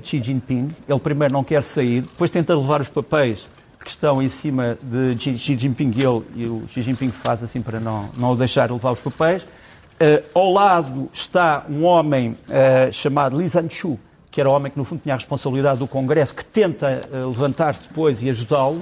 [0.03, 0.75] Xi Jinping.
[0.87, 3.49] Ele primeiro não quer sair, depois tenta levar os papéis
[3.83, 7.61] que estão em cima de Xi Jinping e, ele, e o Xi Jinping faz assim
[7.61, 9.43] para não, não o deixar levar os papéis.
[9.43, 13.99] Uh, ao lado está um homem uh, chamado Li Zhanshu,
[14.31, 17.27] que era o homem que no fundo tinha a responsabilidade do Congresso, que tenta uh,
[17.27, 18.81] levantar-se depois e ajudá-lo.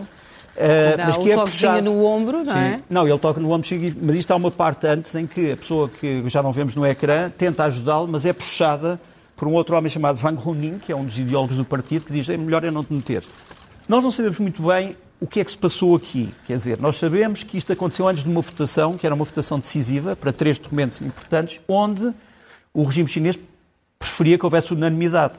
[0.58, 1.84] Uh, mas que é puxado...
[1.84, 2.82] no ombro, não é?
[2.90, 3.70] Não, ele toca no ombro,
[4.02, 6.84] mas isto há uma parte antes em que a pessoa que já não vemos no
[6.84, 9.00] ecrã tenta ajudá-lo, mas é puxada
[9.36, 12.12] por um outro homem chamado Wang Huning, que é um dos ideólogos do partido, que
[12.12, 13.24] diz é melhor é não te meter.
[13.88, 16.34] Nós não sabemos muito bem o que é que se passou aqui.
[16.48, 19.60] Quer dizer, nós sabemos que isto aconteceu antes de uma votação, que era uma votação
[19.60, 22.12] decisiva para três documentos importantes, onde
[22.74, 23.38] o regime chinês
[24.00, 25.36] preferia que houvesse unanimidade.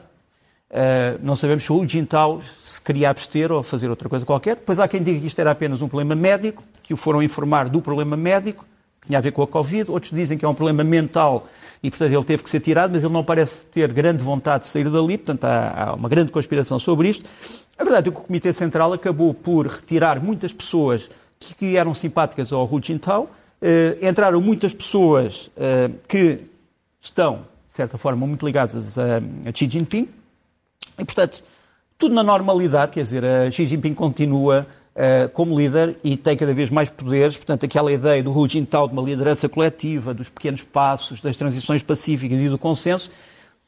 [0.69, 4.55] Uh, não sabemos se o Jintao se queria abster ou fazer outra coisa qualquer.
[4.55, 7.69] Depois há quem diga que isto era apenas um problema médico, que o foram informar
[7.69, 8.65] do problema médico,
[9.01, 9.89] que tinha a ver com a Covid.
[9.89, 11.47] Outros dizem que é um problema mental
[11.81, 14.69] e, portanto, ele teve que ser tirado, mas ele não parece ter grande vontade de
[14.69, 15.17] sair dali.
[15.17, 17.27] Portanto, há, há uma grande conspiração sobre isto.
[17.75, 21.95] A verdade é que o Comitê Central acabou por retirar muitas pessoas que, que eram
[21.95, 23.27] simpáticas ao Hu Jintao.
[23.59, 26.41] Uh, entraram muitas pessoas uh, que
[27.01, 30.18] estão, de certa forma, muito ligadas a, a Xi Jinping
[30.99, 31.43] e, portanto,
[31.97, 36.69] tudo na normalidade, quer dizer, Xi Jinping continua uh, como líder e tem cada vez
[36.69, 41.19] mais poderes, portanto, aquela ideia do Hu Jintao de uma liderança coletiva, dos pequenos passos,
[41.19, 43.09] das transições pacíficas e do consenso,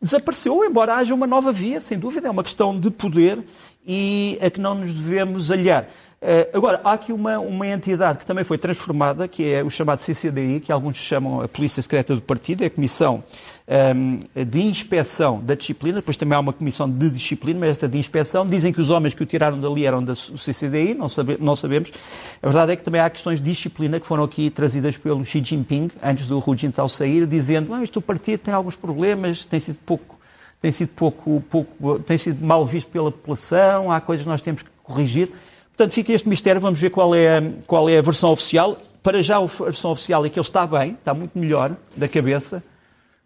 [0.02, 3.40] desapareceu, embora haja uma nova via, sem dúvida, é uma questão de poder
[3.86, 5.88] e a que não nos devemos aliar.
[6.22, 10.02] Uh, agora, há aqui uma, uma entidade que também foi transformada, que é o chamado
[10.02, 13.24] CCDI, que alguns chamam a Polícia Secreta do Partido, é a Comissão
[13.68, 17.90] um, ehm, de Inspeção da Disciplina, depois também há uma Comissão de Disciplina, mas esta
[17.90, 21.38] de Inspeção, dizem que os homens que o tiraram dali eram do CCDI, não, sabe,
[21.40, 21.92] não sabemos.
[22.40, 25.44] A verdade é que também há questões de disciplina que foram aqui trazidas pelo Xi
[25.44, 29.60] Jinping, antes do Hu Jintao sair, dizendo que ah, este partido tem alguns problemas, tem
[29.60, 30.21] sido pouco
[30.62, 34.62] tem sido pouco, pouco, tem sido mal visto pela população, há coisas que nós temos
[34.62, 35.32] que corrigir.
[35.70, 38.78] Portanto, fica este mistério, vamos ver qual é, qual é a versão oficial.
[39.02, 42.64] Para já, a versão oficial é que ele está bem, está muito melhor da cabeça.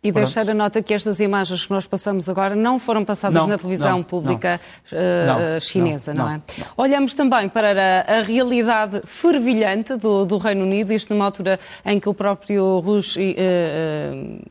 [0.02, 0.26] E Pronto.
[0.26, 3.58] deixar a nota que estas imagens que nós passamos agora não foram passadas não, na
[3.58, 6.42] televisão não, pública não, uh, chinesa, não, é?
[6.78, 12.00] Olhamos também para a, a realidade fervilhante do, do, Reino Unido, isto numa altura em
[12.00, 14.46] que o próprio Rush, uh, uh,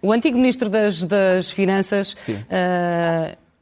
[0.00, 2.16] o antigo Ministro das, das Finanças,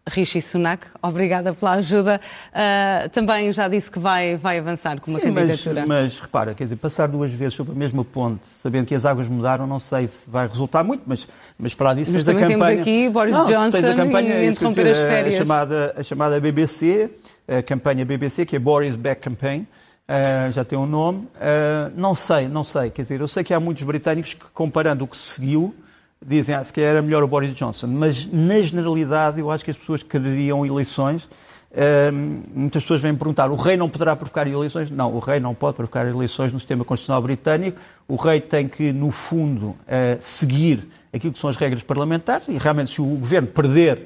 [0.08, 2.20] Rishi Sunak, obrigada pela ajuda.
[2.52, 5.84] Uh, também já disse que vai, vai avançar com uma Sim, candidatura.
[5.84, 9.04] Mas, mas repara, quer dizer, passar duas vezes sobre a mesma ponte, sabendo que as
[9.04, 11.26] águas mudaram, não sei se vai resultar muito, mas,
[11.58, 12.58] mas para lá disso mas tens a campanha.
[12.58, 15.34] Temos aqui Boris não, Johnson tens a campanha, e interromper dizer, as férias.
[15.34, 17.10] A chamada, a chamada BBC,
[17.48, 19.66] a campanha BBC, que é Boris Back Campaign.
[20.08, 21.26] Uh, já tem um nome.
[21.34, 22.90] Uh, não sei, não sei.
[22.90, 25.74] Quer dizer, eu sei que há muitos britânicos que, comparando o que seguiu,
[26.24, 30.02] dizem ah, era melhor o Boris Johnson, mas na generalidade eu acho que as pessoas
[30.02, 31.28] que queriam eleições,
[32.12, 34.90] hum, muitas pessoas vêm perguntar, o rei não poderá provocar eleições?
[34.90, 38.92] Não, o rei não pode provocar eleições no sistema constitucional britânico, o rei tem que,
[38.92, 39.76] no fundo, uh,
[40.20, 43.98] seguir aquilo que são as regras parlamentares e realmente se o governo perder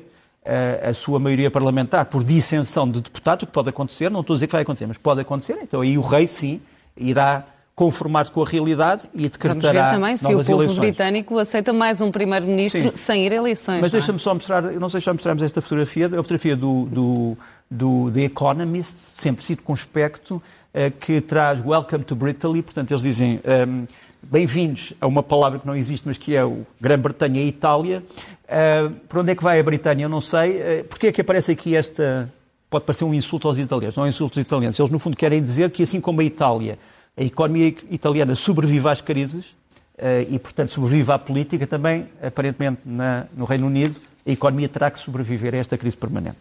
[0.43, 4.35] uh, a sua maioria parlamentar por dissensão de deputados, o que pode acontecer, não estou
[4.35, 6.61] a dizer que vai acontecer, mas pode acontecer, então aí o rei sim
[6.97, 7.45] irá
[7.81, 10.79] conformar-se com a realidade e decretará Vamos ver também se o povo eleições.
[10.79, 13.81] britânico aceita mais um primeiro-ministro sem ir a eleições.
[13.81, 13.93] Mas é?
[13.93, 17.39] deixa-me só mostrar, não sei se já mostramos esta fotografia, é a fotografia do, do,
[17.71, 20.43] do The Economist, sempre circunspecto,
[20.75, 23.41] eh, que traz Welcome to Britain, portanto eles dizem...
[23.47, 23.85] Um, ehm,
[24.23, 28.03] Bem-vindos a uma palavra que não existe, mas que é o Grã-Bretanha e Itália.
[28.45, 30.05] Uh, por onde é que vai a Britânia?
[30.05, 30.81] Eu não sei.
[30.81, 32.31] Uh, Porquê é que aparece aqui esta.
[32.69, 34.79] Pode parecer um insulto aos italianos, não é um insulto aos italianos.
[34.79, 36.79] Eles, no fundo, querem dizer que, assim como a Itália
[37.21, 39.55] a economia italiana sobrevive às crises
[39.99, 43.95] eh, e, portanto, sobrevive à política também, aparentemente, na, no Reino Unido,
[44.27, 46.39] a economia terá que sobreviver a esta crise permanente.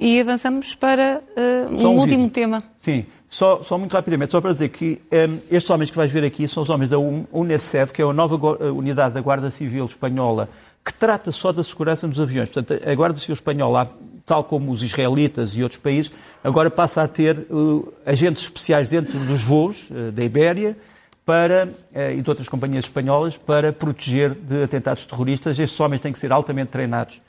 [0.00, 2.64] E avançamos para uh, um, um, último tema.
[2.80, 6.10] Sim, só, só, muito rapidamente, só para dizer que um, eh, estes homens que vais
[6.10, 8.34] ver aqui são os homens da UNECEF, que é a nova
[8.72, 10.48] unidade da Guarda Civil Espanhola,
[10.84, 12.48] que trata só da segurança nos aviões.
[12.48, 13.88] Portanto, a Guarda Civil Espanhola
[14.24, 19.18] tal como os israelitas e outros países, agora passa a ter uh, agentes especiais dentro
[19.20, 20.76] dos voos uh, da Ibéria
[21.24, 25.58] para, uh, e de outras companhias espanholas para proteger de atentados terroristas.
[25.58, 27.20] Estes homens têm que ser altamente treinados,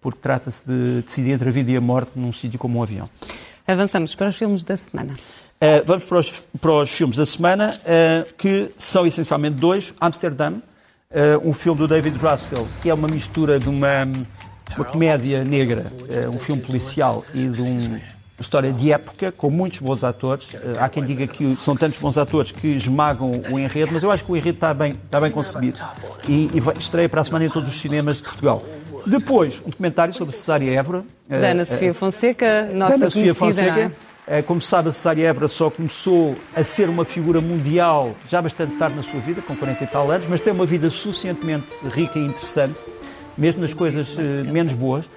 [0.00, 3.08] porque trata-se de decidir entre a vida e a morte num sítio como um avião.
[3.66, 5.14] Avançamos para os filmes da semana.
[5.62, 9.92] Uh, vamos para os, para os, filmes da semana, uh, que são essencialmente dois.
[10.00, 10.60] Amsterdã, uh,
[11.44, 14.06] um filme do David Russell, que é uma mistura de uma
[14.76, 18.00] uma comédia negra, eh, um filme policial e de uma
[18.40, 20.48] história de época, com muitos bons atores.
[20.54, 24.10] Eh, há quem diga que são tantos bons atores que esmagam o enredo, mas eu
[24.10, 25.78] acho que o enredo está bem, está bem concebido.
[26.28, 28.62] E, e estreia para a semana em todos os cinemas de Portugal.
[29.06, 31.04] Depois, um documentário sobre Cesária Évora.
[31.28, 33.92] Da Ana Sofia Fonseca, nossa Ana Sofia conhecida, Fonseca.
[34.26, 38.76] Eh, Como sabe, a Cesária Évora só começou a ser uma figura mundial já bastante
[38.76, 42.18] tarde na sua vida, com 40 e tal anos, mas tem uma vida suficientemente rica
[42.18, 42.78] e interessante,
[43.36, 45.08] mesmo nas coisas eh, menos boas,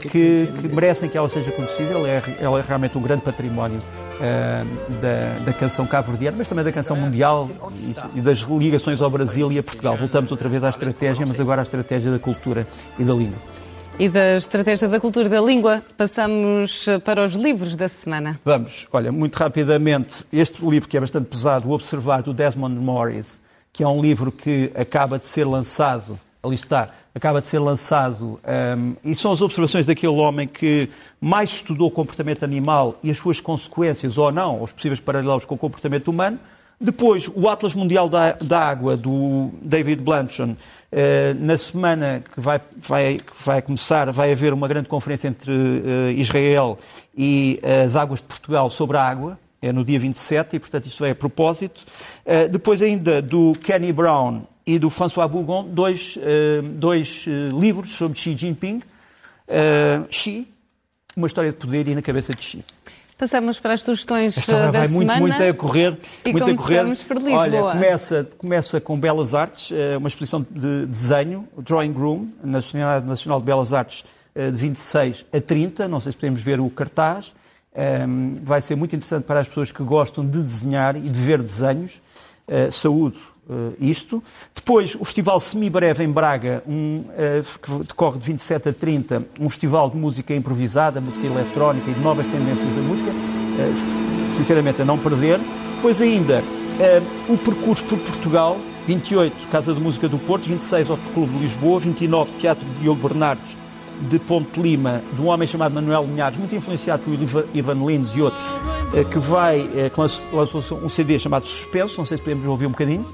[0.00, 1.92] que, que merecem que ela seja conhecida.
[1.92, 3.80] Ela é, ela é realmente um grande património
[4.20, 4.64] eh,
[5.00, 7.50] da, da canção cabo-verdiana, mas também da canção mundial
[8.14, 9.96] e, e das ligações ao Brasil e a Portugal.
[9.96, 12.66] Voltamos outra vez à estratégia, mas agora à estratégia da cultura
[12.98, 13.38] e da língua.
[13.98, 18.38] E da Estratégia da Cultura e da Língua, passamos para os livros da semana.
[18.44, 23.40] Vamos, olha, muito rapidamente, este livro que é bastante pesado, O Observar, do Desmond Morris,
[23.72, 28.40] que é um livro que acaba de ser lançado, ali está, acaba de ser lançado,
[28.76, 30.88] hum, e são as observações daquele homem que
[31.20, 35.54] mais estudou o comportamento animal e as suas consequências, ou não, os possíveis paralelos com
[35.54, 36.38] o comportamento humano.
[36.80, 40.56] Depois, o Atlas Mundial da, da Água, do David Blanchon,
[40.92, 45.52] eh, na semana que vai, vai, que vai começar, vai haver uma grande conferência entre
[45.52, 46.78] eh, Israel
[47.16, 51.04] e as águas de Portugal sobre a água, é no dia 27, e portanto isto
[51.04, 51.84] é a propósito.
[52.24, 57.88] Eh, depois ainda do Kenny Brown e do François Bougon, dois, eh, dois eh, livros
[57.88, 58.82] sobre Xi Jinping.
[59.48, 60.46] Eh, Xi,
[61.16, 62.62] uma história de poder e na cabeça de Xi.
[63.16, 65.20] Passamos para as sugestões A história eh, da vai muito, semana.
[65.20, 65.98] muito a correr.
[66.22, 66.84] E muito a correr.
[66.84, 67.38] por Lisboa.
[67.38, 73.38] Olha, começa, começa com Belas Artes, uma exposição de desenho, Drawing Room, na Sociedade Nacional
[73.38, 74.04] de Belas Artes,
[74.36, 75.88] de 26 a 30.
[75.88, 77.34] Não sei se podemos ver o cartaz.
[77.74, 81.40] Ehm, Vai ser muito interessante para as pessoas que gostam de desenhar e de ver
[81.40, 82.02] desenhos.
[82.70, 83.16] Saúde
[83.48, 84.22] eh, isto.
[84.54, 89.48] Depois, o Festival Semi-Breve em Braga, um, eh, que decorre de 27 a 30, um
[89.48, 94.84] festival de música improvisada, música eletrónica e de novas tendências da música, eh, sinceramente a
[94.84, 95.40] não perder.
[95.76, 96.42] Depois ainda,
[97.28, 98.56] o percurso por Portugal,
[98.86, 103.56] 28, Casa de Música do Porto, 26, Autoclube de Lisboa, 29, Teatro de Diogo Bernardes,
[104.00, 107.12] de Ponte Lima, de um homem chamado Manuel Linhares, muito influenciado por
[107.54, 108.42] Ivan- Lins e outros,
[109.12, 110.00] que vai, que
[110.34, 113.04] lançou um CD chamado Suspenso, não sei se podemos ouvir um bocadinho.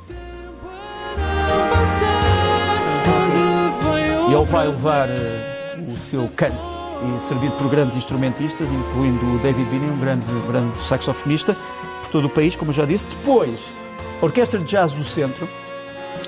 [4.34, 6.74] Ele vai levar eh, o seu canto
[7.20, 11.54] servido por grandes instrumentistas, incluindo o David Binney, um grande, grande saxofonista,
[12.00, 13.06] por todo o país, como eu já disse.
[13.06, 13.72] Depois,
[14.20, 15.48] a Orquestra de Jazz do Centro,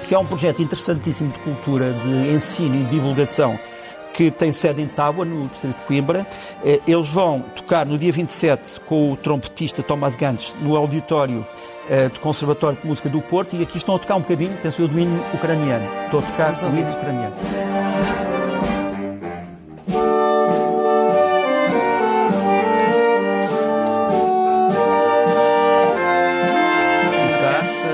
[0.06, 3.58] que é um projeto interessantíssimo de cultura, de ensino e divulgação,
[4.16, 6.26] que tem sede em Tábua, no distrito de Coimbra.
[6.64, 11.44] Eh, Eles vão tocar no dia 27 com o trompetista Thomas Gantz no auditório
[11.90, 14.80] eh, do Conservatório de Música do Porto e aqui estão a tocar um bocadinho, penso
[14.80, 15.86] eu, domínio ucraniano.
[16.06, 16.84] Estou a tocar ouvir.
[16.84, 17.34] domínio ucraniano.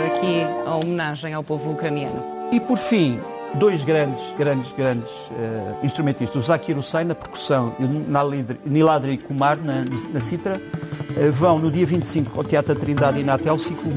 [0.06, 2.22] Aqui a homenagem ao povo ucraniano.
[2.52, 3.18] E por fim,
[3.54, 9.58] dois grandes, grandes, grandes eh, instrumentistas, o Zakir Hussain na percussão e o Niladri Kumar
[9.58, 10.60] na, na cítara,
[11.16, 13.92] eh, vão no dia 25 ao Teatro da Trindade e na Tel Ciclo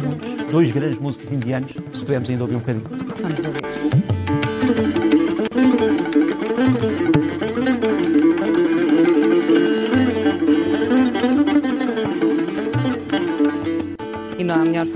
[0.52, 2.86] dois grandes músicos indianos, se pudermos ainda ouvir um bocadinho.
[2.90, 3.65] Vamos ouvir.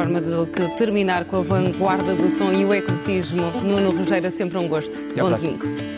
[0.09, 3.51] Forma do que terminar com a vanguarda do som e o ecletismo.
[3.61, 4.97] Nuno Rogério, é sempre um gosto.
[5.11, 5.88] Até Bom domingo.